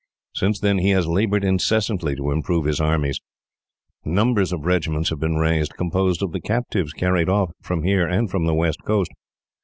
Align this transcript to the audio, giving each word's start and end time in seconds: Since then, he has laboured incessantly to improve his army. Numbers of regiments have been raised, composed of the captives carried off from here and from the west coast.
Since 0.33 0.59
then, 0.59 0.79
he 0.79 0.89
has 0.97 1.05
laboured 1.05 1.43
incessantly 1.43 2.15
to 2.15 2.31
improve 2.31 2.65
his 2.65 2.81
army. 2.81 3.11
Numbers 4.03 4.51
of 4.51 4.65
regiments 4.65 5.11
have 5.11 5.19
been 5.19 5.35
raised, 5.35 5.75
composed 5.77 6.23
of 6.23 6.31
the 6.31 6.41
captives 6.41 6.91
carried 6.91 7.29
off 7.29 7.51
from 7.61 7.83
here 7.83 8.07
and 8.07 8.27
from 8.27 8.45
the 8.47 8.55
west 8.55 8.79
coast. 8.83 9.11